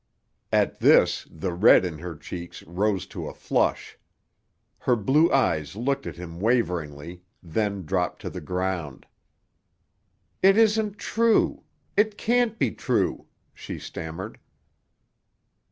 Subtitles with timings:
[0.51, 3.99] At this the red in her cheeks rose to a flush.
[4.79, 9.05] Her blue eyes looked at him waveringly, then dropped to the ground.
[10.41, 11.65] "It isn't true!
[11.95, 14.39] It can't be true!" she stammered.